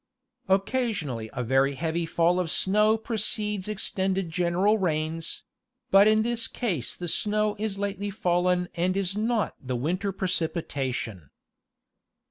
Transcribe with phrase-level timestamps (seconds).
[0.49, 5.43] Occasionally a very heavy fall of snow precedes extended gen eral rains;
[5.91, 11.29] but in this case the snow is lately fallen and is not the winter precipitation.